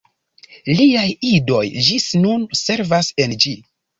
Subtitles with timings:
[0.79, 1.03] Liaj
[1.33, 3.55] idoj ĝis nun servas en ĝi.